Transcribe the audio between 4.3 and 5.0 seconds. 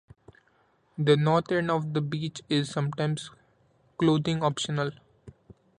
optional.